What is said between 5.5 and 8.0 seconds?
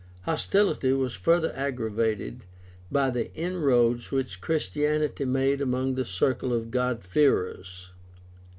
among the circle of "God fearers."